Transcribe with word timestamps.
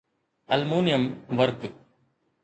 aluminium 0.53 1.03
ورق 1.37 1.61